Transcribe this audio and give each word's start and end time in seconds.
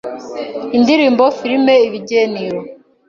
indirimbo, 0.77 1.23
Filimi, 1.37 1.75
ibigeniro, 1.87 2.59